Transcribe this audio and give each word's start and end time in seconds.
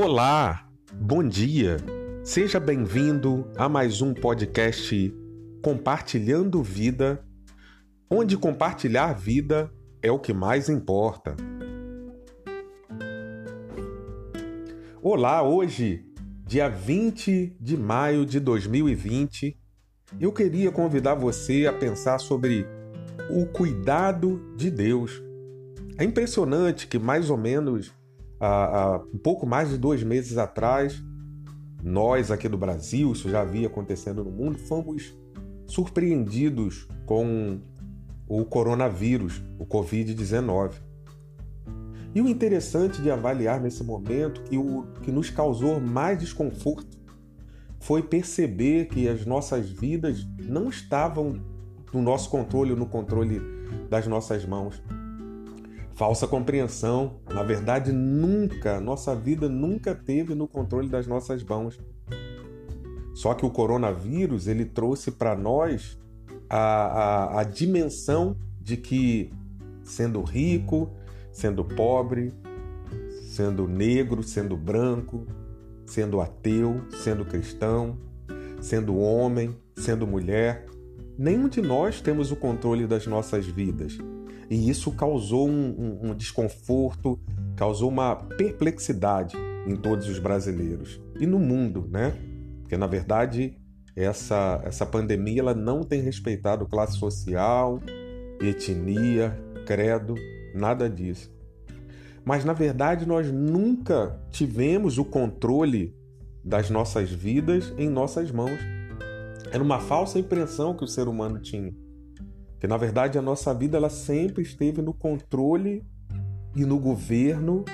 Olá, 0.00 0.64
bom 0.94 1.24
dia. 1.26 1.76
Seja 2.22 2.60
bem-vindo 2.60 3.50
a 3.56 3.68
mais 3.68 4.00
um 4.00 4.14
podcast 4.14 5.12
Compartilhando 5.60 6.62
Vida, 6.62 7.26
onde 8.08 8.36
compartilhar 8.36 9.12
vida 9.12 9.68
é 10.00 10.08
o 10.08 10.20
que 10.20 10.32
mais 10.32 10.68
importa. 10.68 11.34
Olá, 15.02 15.42
hoje, 15.42 16.06
dia 16.46 16.68
20 16.68 17.56
de 17.60 17.76
maio 17.76 18.24
de 18.24 18.38
2020, 18.38 19.58
eu 20.20 20.32
queria 20.32 20.70
convidar 20.70 21.16
você 21.16 21.66
a 21.66 21.72
pensar 21.72 22.20
sobre 22.20 22.64
o 23.28 23.46
cuidado 23.46 24.54
de 24.54 24.70
Deus. 24.70 25.20
É 25.98 26.04
impressionante 26.04 26.86
que 26.86 27.00
mais 27.00 27.30
ou 27.30 27.36
menos 27.36 27.97
há, 28.40 28.94
há 28.94 28.96
um 28.98 29.18
pouco 29.18 29.46
mais 29.46 29.70
de 29.70 29.78
dois 29.78 30.02
meses 30.02 30.38
atrás, 30.38 31.02
nós 31.82 32.30
aqui 32.30 32.48
do 32.48 32.58
Brasil, 32.58 33.12
isso 33.12 33.28
já 33.30 33.42
havia 33.42 33.66
acontecendo 33.66 34.24
no 34.24 34.30
mundo, 34.30 34.58
fomos 34.58 35.14
surpreendidos 35.66 36.88
com 37.06 37.60
o 38.26 38.44
coronavírus, 38.44 39.42
o 39.58 39.66
Covid-19. 39.66 40.72
E 42.14 42.20
o 42.20 42.28
interessante 42.28 43.00
de 43.00 43.10
avaliar 43.10 43.60
nesse 43.60 43.84
momento 43.84 44.42
que 44.42 44.56
o 44.56 44.86
que 45.02 45.12
nos 45.12 45.30
causou 45.30 45.78
mais 45.80 46.18
desconforto 46.18 46.98
foi 47.80 48.02
perceber 48.02 48.86
que 48.86 49.08
as 49.08 49.24
nossas 49.24 49.70
vidas 49.70 50.26
não 50.42 50.68
estavam 50.68 51.40
no 51.92 52.02
nosso 52.02 52.28
controle, 52.28 52.74
no 52.74 52.86
controle 52.86 53.40
das 53.88 54.06
nossas 54.06 54.44
mãos. 54.44 54.82
Falsa 55.98 56.28
compreensão, 56.28 57.16
na 57.28 57.42
verdade, 57.42 57.90
nunca, 57.90 58.80
nossa 58.80 59.16
vida 59.16 59.48
nunca 59.48 59.96
teve 59.96 60.32
no 60.32 60.46
controle 60.46 60.88
das 60.88 61.08
nossas 61.08 61.42
mãos. 61.42 61.76
Só 63.12 63.34
que 63.34 63.44
o 63.44 63.50
coronavírus 63.50 64.46
ele 64.46 64.64
trouxe 64.64 65.10
para 65.10 65.34
nós 65.34 65.98
a, 66.48 66.58
a, 66.58 67.40
a 67.40 67.42
dimensão 67.42 68.36
de 68.60 68.76
que, 68.76 69.32
sendo 69.82 70.22
rico, 70.22 70.88
sendo 71.32 71.64
pobre, 71.64 72.32
sendo 73.24 73.66
negro, 73.66 74.22
sendo 74.22 74.56
branco, 74.56 75.26
sendo 75.84 76.20
ateu, 76.20 76.80
sendo 76.92 77.24
cristão, 77.24 77.98
sendo 78.60 78.96
homem, 78.96 79.56
sendo 79.76 80.06
mulher, 80.06 80.64
nenhum 81.18 81.48
de 81.48 81.60
nós 81.60 82.00
temos 82.00 82.30
o 82.30 82.36
controle 82.36 82.86
das 82.86 83.04
nossas 83.04 83.46
vidas. 83.46 83.98
E 84.50 84.68
isso 84.68 84.90
causou 84.92 85.48
um, 85.48 85.98
um, 86.02 86.10
um 86.10 86.14
desconforto, 86.14 87.18
causou 87.56 87.90
uma 87.90 88.16
perplexidade 88.16 89.36
em 89.66 89.76
todos 89.76 90.08
os 90.08 90.18
brasileiros 90.18 91.00
e 91.20 91.26
no 91.26 91.38
mundo, 91.38 91.86
né? 91.90 92.14
Porque 92.62 92.76
na 92.76 92.86
verdade 92.86 93.56
essa, 93.94 94.60
essa 94.64 94.86
pandemia 94.86 95.40
ela 95.40 95.54
não 95.54 95.82
tem 95.82 96.00
respeitado 96.00 96.66
classe 96.66 96.96
social, 96.98 97.80
etnia, 98.40 99.38
credo, 99.66 100.14
nada 100.54 100.88
disso. 100.88 101.30
Mas 102.24 102.44
na 102.44 102.52
verdade 102.52 103.06
nós 103.06 103.30
nunca 103.30 104.18
tivemos 104.30 104.98
o 104.98 105.04
controle 105.04 105.94
das 106.44 106.70
nossas 106.70 107.10
vidas 107.10 107.74
em 107.76 107.88
nossas 107.88 108.30
mãos. 108.30 108.58
Era 109.50 109.62
uma 109.62 109.80
falsa 109.80 110.18
impressão 110.18 110.74
que 110.74 110.84
o 110.84 110.88
ser 110.88 111.08
humano 111.08 111.40
tinha. 111.40 111.74
Que 112.58 112.66
na 112.66 112.76
verdade 112.76 113.18
a 113.18 113.22
nossa 113.22 113.54
vida 113.54 113.76
ela 113.76 113.90
sempre 113.90 114.42
esteve 114.42 114.82
no 114.82 114.92
controle 114.92 115.84
e 116.56 116.64
no 116.64 116.78
governo 116.78 117.64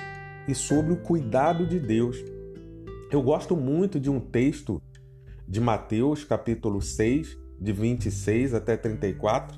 e 0.47 0.53
sobre 0.53 0.93
o 0.93 0.97
cuidado 0.97 1.65
de 1.65 1.79
Deus. 1.79 2.17
Eu 3.11 3.21
gosto 3.21 3.55
muito 3.55 3.99
de 3.99 4.09
um 4.09 4.19
texto 4.19 4.81
de 5.47 5.59
Mateus, 5.59 6.23
capítulo 6.23 6.81
6, 6.81 7.37
de 7.59 7.71
26 7.71 8.53
até 8.53 8.75
34, 8.75 9.57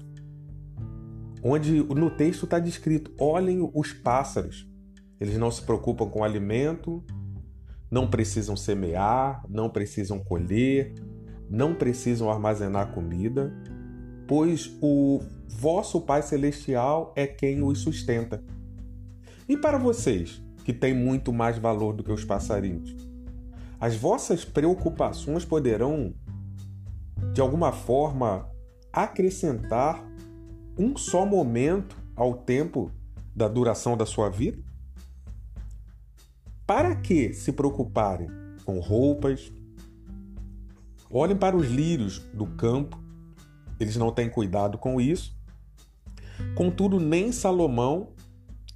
onde 1.44 1.84
no 1.84 2.10
texto 2.10 2.44
está 2.44 2.60
descrito: 2.60 3.12
olhem 3.20 3.70
os 3.74 3.94
pássaros, 3.94 4.68
eles 5.20 5.38
não 5.38 5.50
se 5.52 5.62
preocupam 5.62 6.08
com 6.10 6.24
alimento, 6.24 7.04
não 7.90 8.10
precisam 8.10 8.56
semear, 8.56 9.44
não 9.50 9.70
precisam 9.70 10.20
colher, 10.20 10.94
não 11.50 11.74
precisam 11.74 12.30
armazenar 12.30 12.94
comida, 12.94 13.54
pois 14.28 14.78
o 14.82 15.22
vosso 15.48 16.02
Pai 16.02 16.22
Celestial 16.22 17.14
é 17.16 17.26
quem 17.26 17.64
os 17.64 17.80
sustenta. 17.80 18.44
E 19.48 19.56
para 19.56 19.78
vocês, 19.78 20.42
que 20.66 20.74
têm 20.74 20.94
muito 20.94 21.32
mais 21.32 21.58
valor 21.58 21.94
do 21.94 22.04
que 22.04 22.12
os 22.12 22.26
passarinhos, 22.26 22.94
as 23.80 23.96
vossas 23.96 24.44
preocupações 24.44 25.46
poderão, 25.46 26.14
de 27.34 27.40
alguma 27.40 27.72
forma, 27.72 28.50
acrescentar 28.92 30.04
um 30.78 30.98
só 30.98 31.26
momento 31.26 31.96
ao 32.16 32.34
tempo 32.34 32.92
da 33.36 33.48
duração 33.48 33.96
da 33.96 34.06
sua 34.06 34.30
vida? 34.30 34.62
Para 36.66 36.96
que 36.96 37.34
se 37.34 37.54
preocuparem 37.54 38.28
com 38.66 38.80
roupas? 38.80 39.54
Olhem 41.10 41.38
para 41.38 41.56
os 41.56 41.68
lírios 41.68 42.20
do 42.34 42.46
campo, 42.46 43.07
eles 43.80 43.96
não 43.96 44.12
têm 44.12 44.30
cuidado 44.30 44.78
com 44.78 45.00
isso. 45.00 45.36
Contudo, 46.56 47.00
nem 47.00 47.32
Salomão, 47.32 48.10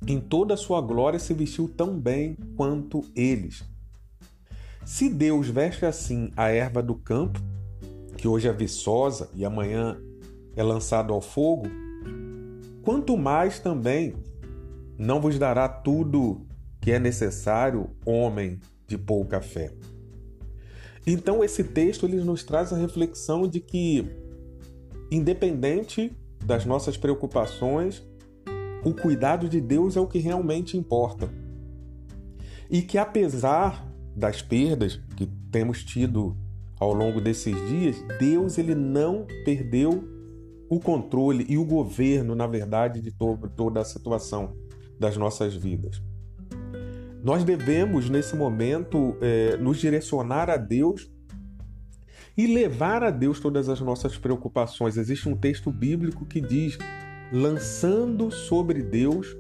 em 0.08 0.20
toda 0.20 0.54
a 0.54 0.58
sua 0.58 0.82
glória, 0.82 1.20
se 1.20 1.34
vestiu 1.34 1.68
tão 1.68 2.00
bem 2.00 2.36
quanto 2.56 3.04
eles. 3.16 3.64
Se 4.86 5.10
Deus 5.10 5.48
veste 5.48 5.86
assim 5.86 6.32
a 6.36 6.50
erva 6.50 6.82
do 6.82 6.96
campo, 6.96 7.40
que 8.18 8.28
hoje 8.28 8.48
é 8.48 8.54
viçosa 8.54 9.30
e 9.34 9.46
amanhã 9.46 9.98
é 10.56 10.64
lançado 10.64 11.14
ao 11.14 11.22
fogo, 11.22 11.68
quanto 12.84 13.18
mais 13.18 13.60
também 13.60 14.16
não 14.98 15.22
vos 15.22 15.38
dará 15.40 15.68
tudo 15.68 16.46
que 16.80 16.92
é 16.92 17.00
necessário 17.00 17.90
homem 18.06 18.60
de 18.88 18.98
pouca 18.98 19.42
fé. 19.42 19.72
Então 21.06 21.44
esse 21.44 21.64
texto 21.64 22.06
ele 22.06 22.18
nos 22.18 22.44
traz 22.44 22.72
a 22.72 22.78
reflexão 22.78 23.48
de 23.48 23.60
que 23.60 24.08
independente 25.12 26.16
das 26.46 26.66
nossas 26.66 26.96
preocupações, 26.96 28.02
o 28.84 28.94
cuidado 28.94 29.50
de 29.50 29.60
Deus 29.60 29.98
é 29.98 30.00
o 30.00 30.08
que 30.08 30.20
realmente 30.20 30.78
importa. 30.78 31.30
E 32.70 32.82
que 32.82 32.98
apesar 32.98 33.86
das 34.16 34.42
perdas 34.42 35.00
que 35.18 35.28
temos 35.52 35.84
tido 35.84 36.36
ao 36.80 36.94
longo 36.94 37.20
desses 37.20 37.56
dias, 37.68 37.98
Deus 38.18 38.58
ele 38.58 38.74
não 38.74 39.28
perdeu 39.46 40.04
o 40.70 40.80
controle 40.80 41.46
e 41.50 41.58
o 41.58 41.66
governo, 41.66 42.34
na 42.34 42.48
verdade, 42.48 43.02
de 43.02 43.14
toda 43.56 43.82
a 43.82 43.86
situação 43.86 44.56
das 44.98 45.18
nossas 45.18 45.54
vidas. 45.54 46.02
Nós 47.24 47.44
devemos, 47.44 48.10
nesse 48.10 48.36
momento, 48.36 49.16
é, 49.22 49.58
nos 49.58 49.78
direcionar 49.78 50.50
a 50.50 50.58
Deus 50.58 51.12
e 52.41 52.47
levar 52.47 53.03
a 53.03 53.12
Deus 53.12 53.40
todas 53.40 53.69
as 53.69 53.79
nossas 53.81 54.18
preocupações. 54.18 54.97
Existe 54.97 55.29
um 55.29 55.35
texto 55.35 55.72
bíblico 55.72 56.25
que 56.25 56.41
diz: 56.41 56.75
lançando 57.31 58.31
sobre 58.31 58.81
Deus 58.81 59.38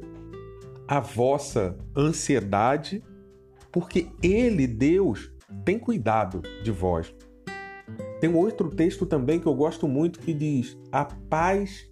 a 0.87 0.99
vossa 0.99 1.75
ansiedade, 1.97 3.03
porque 3.71 4.07
Ele, 4.21 4.67
Deus, 4.67 5.31
tem 5.65 5.79
cuidado 5.79 6.43
de 6.63 6.69
vós. 6.69 7.11
Tem 8.19 8.31
outro 8.31 8.69
texto 8.69 9.03
também 9.07 9.39
que 9.39 9.47
eu 9.47 9.55
gosto 9.55 9.87
muito 9.87 10.19
que 10.19 10.31
diz: 10.31 10.77
a 10.91 11.03
paz 11.03 11.89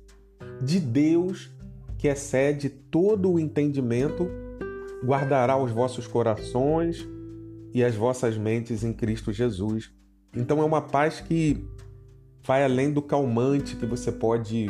de 0.62 0.80
Deus, 0.80 1.50
que 1.98 2.08
excede 2.08 2.70
todo 2.70 3.32
o 3.32 3.40
entendimento, 3.40 4.30
guardará 5.04 5.58
os 5.58 5.72
vossos 5.72 6.06
corações 6.06 7.08
e 7.74 7.84
as 7.84 7.96
vossas 7.96 8.38
mentes 8.38 8.84
em 8.84 8.94
Cristo 8.94 9.34
Jesus. 9.34 9.92
Então 10.36 10.62
é 10.62 10.64
uma 10.64 10.82
paz 10.82 11.20
que 11.20 11.64
vai 12.44 12.64
além 12.64 12.92
do 12.92 13.02
calmante 13.02 13.76
que 13.76 13.86
você 13.86 14.12
pode 14.12 14.68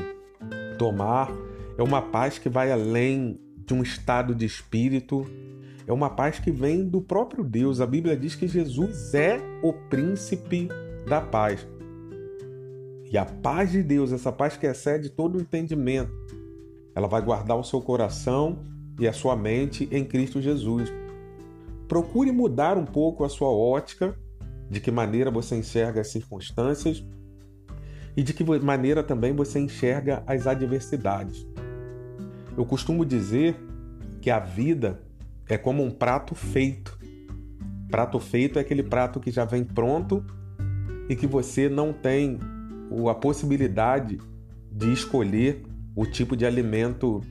tomar, 0.77 1.31
é 1.77 1.83
uma 1.83 2.01
paz 2.01 2.37
que 2.37 2.49
vai 2.49 2.71
além 2.71 3.39
de 3.65 3.73
um 3.73 3.83
estado 3.83 4.33
de 4.33 4.45
espírito, 4.45 5.25
é 5.85 5.93
uma 5.93 6.09
paz 6.09 6.39
que 6.39 6.51
vem 6.51 6.87
do 6.87 7.01
próprio 7.01 7.43
Deus. 7.43 7.81
A 7.81 7.85
Bíblia 7.85 8.15
diz 8.15 8.35
que 8.35 8.47
Jesus 8.47 9.13
é 9.13 9.39
o 9.61 9.73
príncipe 9.73 10.67
da 11.07 11.21
paz. 11.21 11.67
E 13.11 13.17
a 13.17 13.25
paz 13.25 13.71
de 13.71 13.81
Deus, 13.81 14.11
essa 14.11 14.31
paz 14.31 14.55
que 14.55 14.67
excede 14.67 15.09
todo 15.09 15.37
o 15.37 15.41
entendimento, 15.41 16.11
ela 16.93 17.07
vai 17.07 17.21
guardar 17.21 17.57
o 17.57 17.63
seu 17.63 17.81
coração 17.81 18.59
e 18.99 19.07
a 19.07 19.13
sua 19.13 19.35
mente 19.35 19.87
em 19.91 20.05
Cristo 20.05 20.41
Jesus. 20.41 20.91
Procure 21.87 22.31
mudar 22.31 22.77
um 22.77 22.85
pouco 22.85 23.23
a 23.23 23.29
sua 23.29 23.49
ótica, 23.49 24.15
de 24.69 24.79
que 24.79 24.91
maneira 24.91 25.31
você 25.31 25.55
enxerga 25.55 26.01
as 26.01 26.09
circunstâncias 26.09 27.03
e 28.15 28.21
de 28.21 28.33
que 28.33 28.43
maneira 28.43 29.01
também 29.01 29.33
você 29.33 29.59
enxerga 29.59 30.23
as 30.27 30.45
adversidades. 30.45 31.47
Eu 32.57 32.65
costumo 32.65 33.05
dizer 33.05 33.55
que 34.21 34.29
a 34.29 34.39
vida 34.39 35.01
é 35.47 35.57
como 35.57 35.83
um 35.83 35.89
prato 35.89 36.35
feito. 36.35 36.97
Prato 37.89 38.19
feito 38.19 38.59
é 38.59 38.61
aquele 38.61 38.83
prato 38.83 39.19
que 39.19 39.31
já 39.31 39.45
vem 39.45 39.63
pronto 39.63 40.23
e 41.07 41.15
que 41.15 41.25
você 41.25 41.67
não 41.67 41.91
tem 41.91 42.37
a 43.09 43.15
possibilidade 43.15 44.19
de 44.71 44.93
escolher 44.93 45.63
o 45.95 46.05
tipo 46.05 46.35
de 46.35 46.45
alimento 46.45 47.21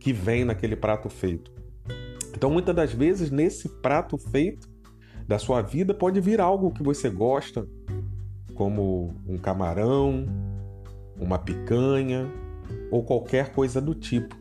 que 0.00 0.12
vem 0.12 0.44
naquele 0.44 0.76
prato 0.76 1.08
feito. 1.08 1.52
Então, 2.34 2.50
muitas 2.50 2.74
das 2.74 2.92
vezes, 2.92 3.30
nesse 3.30 3.68
prato 3.68 4.16
feito 4.16 4.68
da 5.26 5.38
sua 5.38 5.62
vida, 5.62 5.92
pode 5.92 6.20
vir 6.20 6.40
algo 6.40 6.70
que 6.70 6.82
você 6.82 7.10
gosta, 7.10 7.66
como 8.54 9.14
um 9.26 9.36
camarão, 9.36 10.26
uma 11.18 11.38
picanha 11.38 12.30
ou 12.90 13.02
qualquer 13.02 13.52
coisa 13.52 13.80
do 13.80 13.94
tipo. 13.94 14.36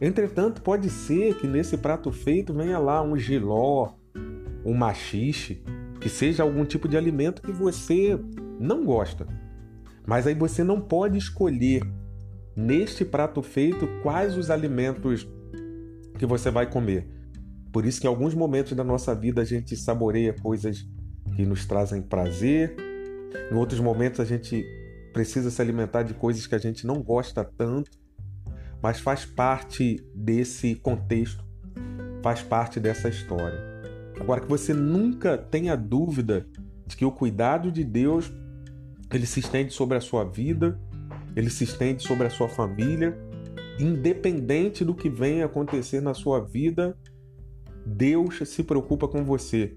Entretanto, 0.00 0.60
pode 0.60 0.90
ser 0.90 1.34
que 1.36 1.46
nesse 1.46 1.78
prato 1.78 2.12
feito 2.12 2.52
venha 2.52 2.78
lá 2.78 3.02
um 3.02 3.16
giló, 3.16 3.92
um 4.64 4.74
machixe, 4.74 5.62
que 6.00 6.08
seja 6.08 6.42
algum 6.42 6.64
tipo 6.64 6.86
de 6.88 6.96
alimento 6.96 7.40
que 7.40 7.52
você 7.52 8.18
não 8.60 8.84
gosta. 8.84 9.26
Mas 10.06 10.26
aí 10.26 10.34
você 10.34 10.62
não 10.62 10.80
pode 10.80 11.16
escolher 11.16 11.82
neste 12.54 13.04
prato 13.04 13.42
feito 13.42 13.88
quais 14.02 14.36
os 14.36 14.50
alimentos 14.50 15.26
que 16.18 16.26
você 16.26 16.50
vai 16.50 16.70
comer. 16.70 17.15
Por 17.72 17.84
isso 17.84 18.00
que 18.00 18.06
em 18.06 18.10
alguns 18.10 18.34
momentos 18.34 18.72
da 18.72 18.84
nossa 18.84 19.14
vida 19.14 19.42
a 19.42 19.44
gente 19.44 19.76
saboreia 19.76 20.32
coisas 20.32 20.86
que 21.34 21.44
nos 21.44 21.66
trazem 21.66 22.00
prazer, 22.00 22.74
em 23.50 23.54
outros 23.54 23.80
momentos 23.80 24.20
a 24.20 24.24
gente 24.24 24.64
precisa 25.12 25.50
se 25.50 25.60
alimentar 25.60 26.02
de 26.02 26.14
coisas 26.14 26.46
que 26.46 26.54
a 26.54 26.58
gente 26.58 26.86
não 26.86 27.02
gosta 27.02 27.44
tanto, 27.44 27.90
mas 28.82 29.00
faz 29.00 29.24
parte 29.24 30.04
desse 30.14 30.74
contexto, 30.74 31.44
faz 32.22 32.42
parte 32.42 32.78
dessa 32.78 33.08
história. 33.08 33.58
Agora 34.18 34.40
que 34.40 34.48
você 34.48 34.72
nunca 34.72 35.36
tenha 35.36 35.76
dúvida 35.76 36.46
de 36.86 36.96
que 36.96 37.04
o 37.04 37.12
cuidado 37.12 37.70
de 37.70 37.84
Deus 37.84 38.32
ele 39.12 39.26
se 39.26 39.40
estende 39.40 39.72
sobre 39.72 39.96
a 39.96 40.00
sua 40.00 40.24
vida, 40.24 40.80
ele 41.34 41.50
se 41.50 41.64
estende 41.64 42.02
sobre 42.02 42.26
a 42.26 42.30
sua 42.30 42.48
família, 42.48 43.16
independente 43.78 44.84
do 44.84 44.94
que 44.94 45.08
venha 45.08 45.44
acontecer 45.44 46.00
na 46.00 46.14
sua 46.14 46.40
vida, 46.40 46.96
Deus 47.86 48.36
se 48.48 48.64
preocupa 48.64 49.06
com 49.06 49.24
você. 49.24 49.76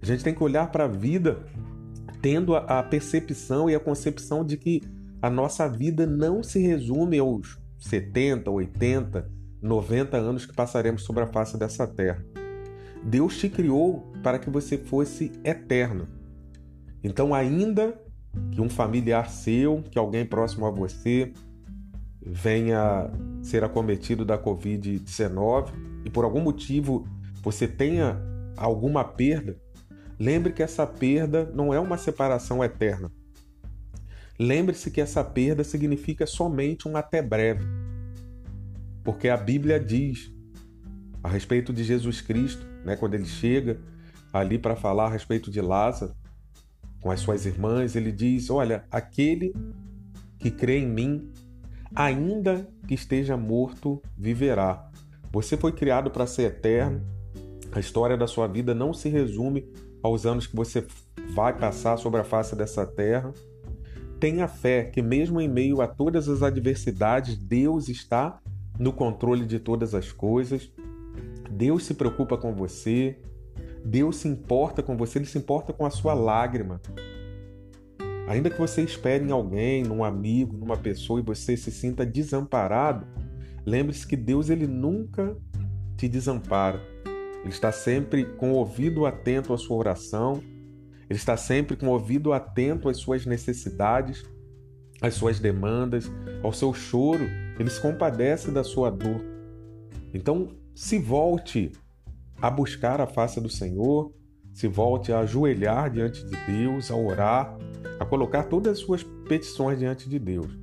A 0.00 0.06
gente 0.06 0.22
tem 0.22 0.34
que 0.34 0.42
olhar 0.42 0.70
para 0.70 0.84
a 0.84 0.88
vida 0.88 1.44
tendo 2.22 2.54
a 2.54 2.82
percepção 2.82 3.68
e 3.68 3.74
a 3.74 3.80
concepção 3.80 4.44
de 4.44 4.56
que 4.56 4.80
a 5.20 5.28
nossa 5.28 5.68
vida 5.68 6.06
não 6.06 6.42
se 6.42 6.58
resume 6.58 7.18
aos 7.18 7.58
70, 7.78 8.50
80, 8.50 9.30
90 9.60 10.16
anos 10.16 10.46
que 10.46 10.54
passaremos 10.54 11.02
sobre 11.02 11.24
a 11.24 11.26
face 11.26 11.58
dessa 11.58 11.86
terra. 11.86 12.24
Deus 13.02 13.36
te 13.38 13.48
criou 13.48 14.10
para 14.22 14.38
que 14.38 14.48
você 14.48 14.78
fosse 14.78 15.32
eterno. 15.42 16.08
Então, 17.02 17.34
ainda 17.34 17.98
que 18.50 18.60
um 18.60 18.68
familiar 18.68 19.28
seu, 19.28 19.82
que 19.90 19.98
alguém 19.98 20.24
próximo 20.24 20.66
a 20.66 20.70
você, 20.70 21.32
venha 22.22 23.10
ser 23.44 23.62
acometido 23.62 24.24
da 24.24 24.38
Covid-19 24.38 25.72
e 26.04 26.10
por 26.10 26.24
algum 26.24 26.40
motivo 26.40 27.06
você 27.42 27.68
tenha 27.68 28.20
alguma 28.56 29.04
perda, 29.04 29.56
lembre 30.18 30.52
que 30.52 30.62
essa 30.62 30.86
perda 30.86 31.50
não 31.54 31.72
é 31.72 31.78
uma 31.78 31.98
separação 31.98 32.64
eterna. 32.64 33.12
Lembre-se 34.38 34.90
que 34.90 35.00
essa 35.00 35.22
perda 35.22 35.62
significa 35.62 36.26
somente 36.26 36.88
um 36.88 36.96
até 36.96 37.22
breve. 37.22 37.64
Porque 39.04 39.28
a 39.28 39.36
Bíblia 39.36 39.78
diz 39.78 40.32
a 41.22 41.28
respeito 41.28 41.72
de 41.72 41.84
Jesus 41.84 42.20
Cristo 42.20 42.74
né? 42.84 42.96
Quando 42.96 43.14
ele 43.14 43.24
chega 43.24 43.80
ali 44.32 44.58
para 44.58 44.76
falar 44.76 45.06
a 45.06 45.10
respeito 45.10 45.50
de 45.50 45.60
Lázaro 45.60 46.14
com 47.00 47.10
as 47.10 47.20
suas 47.20 47.46
irmãs, 47.46 47.96
ele 47.96 48.12
diz: 48.12 48.50
Olha, 48.50 48.84
aquele 48.90 49.54
que 50.38 50.50
crê 50.50 50.78
em 50.78 50.88
mim, 50.88 51.32
ainda 51.94 52.68
que 52.86 52.94
esteja 52.94 53.36
morto, 53.36 54.02
viverá. 54.16 54.90
Você 55.32 55.56
foi 55.56 55.72
criado 55.72 56.10
para 56.10 56.26
ser 56.26 56.44
eterno. 56.44 57.00
A 57.72 57.80
história 57.80 58.16
da 58.16 58.26
sua 58.26 58.46
vida 58.46 58.74
não 58.74 58.92
se 58.92 59.08
resume 59.08 59.68
aos 60.02 60.26
anos 60.26 60.46
que 60.46 60.54
você 60.54 60.86
vai 61.34 61.56
passar 61.56 61.96
sobre 61.96 62.20
a 62.20 62.24
face 62.24 62.54
dessa 62.54 62.86
terra. 62.86 63.32
Tenha 64.20 64.46
fé 64.46 64.84
que, 64.84 65.02
mesmo 65.02 65.40
em 65.40 65.48
meio 65.48 65.80
a 65.80 65.86
todas 65.86 66.28
as 66.28 66.42
adversidades, 66.42 67.36
Deus 67.36 67.88
está 67.88 68.40
no 68.78 68.92
controle 68.92 69.44
de 69.44 69.58
todas 69.58 69.94
as 69.94 70.12
coisas. 70.12 70.70
Deus 71.50 71.84
se 71.84 71.94
preocupa 71.94 72.36
com 72.36 72.54
você, 72.54 73.18
Deus 73.84 74.16
se 74.16 74.28
importa 74.28 74.82
com 74.82 74.96
você, 74.96 75.18
Ele 75.18 75.26
se 75.26 75.38
importa 75.38 75.72
com 75.72 75.84
a 75.84 75.90
sua 75.90 76.14
lágrima. 76.14 76.80
Ainda 78.26 78.48
que 78.48 78.58
você 78.58 78.82
espere 78.82 79.24
em 79.24 79.30
alguém, 79.30 79.82
num 79.82 80.02
amigo, 80.02 80.56
numa 80.56 80.76
pessoa 80.76 81.20
e 81.20 81.22
você 81.22 81.56
se 81.56 81.70
sinta 81.70 82.06
desamparado, 82.06 83.06
lembre-se 83.66 84.06
que 84.06 84.16
Deus 84.16 84.48
ele 84.48 84.66
nunca 84.66 85.36
te 85.96 86.08
desampara. 86.08 86.80
Ele 87.40 87.52
está 87.52 87.70
sempre 87.70 88.24
com 88.24 88.52
o 88.52 88.56
ouvido 88.56 89.04
atento 89.04 89.52
à 89.52 89.58
sua 89.58 89.76
oração, 89.76 90.42
ele 91.08 91.18
está 91.18 91.36
sempre 91.36 91.76
com 91.76 91.88
o 91.88 91.90
ouvido 91.90 92.32
atento 92.32 92.88
às 92.88 92.96
suas 92.96 93.26
necessidades, 93.26 94.24
às 95.02 95.14
suas 95.14 95.38
demandas, 95.38 96.10
ao 96.42 96.52
seu 96.52 96.72
choro, 96.72 97.24
ele 97.58 97.68
se 97.68 97.80
compadece 97.80 98.50
da 98.50 98.64
sua 98.64 98.90
dor. 98.90 99.22
Então, 100.14 100.48
se 100.74 100.98
volte 100.98 101.72
a 102.40 102.50
buscar 102.50 103.00
a 103.00 103.06
face 103.06 103.40
do 103.40 103.50
Senhor, 103.50 104.12
se 104.54 104.68
volte 104.68 105.12
a 105.12 105.18
ajoelhar 105.18 105.90
diante 105.90 106.24
de 106.24 106.36
Deus, 106.46 106.88
a 106.88 106.94
orar, 106.94 107.58
a 107.98 108.04
colocar 108.04 108.44
todas 108.44 108.74
as 108.74 108.78
suas 108.78 109.02
petições 109.02 109.80
diante 109.80 110.08
de 110.08 110.16
Deus. 110.16 110.56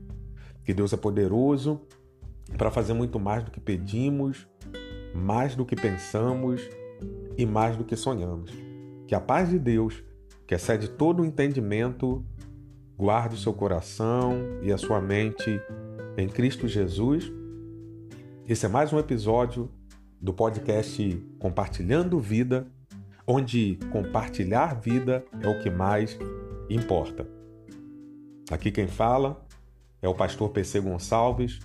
Que 0.63 0.73
Deus 0.73 0.93
é 0.93 0.97
poderoso 0.97 1.81
para 2.57 2.71
fazer 2.71 2.93
muito 2.93 3.19
mais 3.19 3.43
do 3.43 3.51
que 3.51 3.59
pedimos, 3.59 4.47
mais 5.13 5.55
do 5.55 5.65
que 5.65 5.75
pensamos 5.75 6.61
e 7.37 7.45
mais 7.45 7.75
do 7.75 7.83
que 7.83 7.97
sonhamos. 7.97 8.51
Que 9.05 9.13
a 9.13 9.19
paz 9.19 9.49
de 9.49 9.59
Deus, 9.59 10.01
que 10.47 10.55
excede 10.55 10.87
todo 10.87 11.21
o 11.21 11.25
entendimento, 11.25 12.25
guarde 12.97 13.35
o 13.35 13.39
seu 13.39 13.53
coração 13.53 14.35
e 14.61 14.71
a 14.71 14.77
sua 14.77 15.01
mente 15.01 15.59
em 16.17 16.29
Cristo 16.29 16.65
Jesus. 16.65 17.29
Esse 18.47 18.65
é 18.65 18.69
mais 18.69 18.93
um 18.93 18.99
episódio 18.99 19.69
do 20.21 20.33
podcast 20.33 21.21
Compartilhando 21.39 22.17
Vida, 22.19 22.67
onde 23.33 23.79
compartilhar 23.93 24.73
vida 24.73 25.23
é 25.41 25.47
o 25.47 25.57
que 25.61 25.69
mais 25.69 26.19
importa. 26.69 27.25
Aqui 28.51 28.69
quem 28.69 28.87
fala 28.87 29.41
é 30.01 30.09
o 30.09 30.13
pastor 30.13 30.49
PC 30.49 30.81
Gonçalves. 30.81 31.59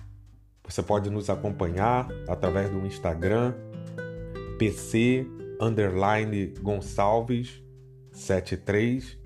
Você 0.63 0.81
pode 0.81 1.09
nos 1.09 1.29
acompanhar 1.29 2.07
através 2.29 2.69
do 2.69 2.85
Instagram 2.85 3.53
PC 4.57 5.27
underline 5.59 6.53
Gonçalves 6.61 7.61
73 8.13 9.19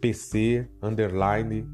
PC 0.00 0.68
underline 0.80 1.66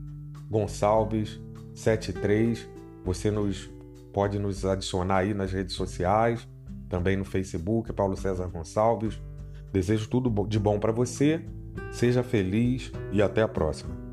Gonçalves 0.51 1.39
73. 1.75 2.67
Você 3.05 3.31
nos 3.31 3.71
pode 4.11 4.39
nos 4.39 4.65
adicionar 4.65 5.19
aí 5.19 5.35
nas 5.35 5.53
redes 5.53 5.75
sociais 5.75 6.49
também 6.89 7.15
no 7.15 7.27
Facebook, 7.27 7.93
Paulo 7.93 8.17
César 8.17 8.47
Gonçalves. 8.47 9.21
Desejo 9.73 10.09
tudo 10.09 10.47
de 10.47 10.59
bom 10.59 10.79
para 10.79 10.93
você, 10.93 11.45
seja 11.91 12.23
feliz 12.23 12.93
e 13.13 13.21
até 13.21 13.43
a 13.43 13.49
próxima. 13.49 14.06